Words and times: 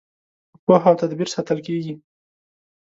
په 0.53 0.57
پوهه 0.65 0.87
او 0.89 0.95
تدبیر 1.01 1.27
ساتل 1.35 1.59
کیږي. 1.67 1.93